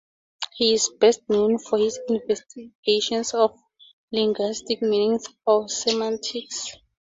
He 0.55 0.73
is 0.73 0.89
best 0.99 1.21
known 1.29 1.59
for 1.59 1.77
his 1.77 1.99
investigations 2.09 3.35
of 3.35 3.55
linguistic 4.11 4.81
meanings, 4.81 5.27
or 5.45 5.69
semantics. 5.69 6.75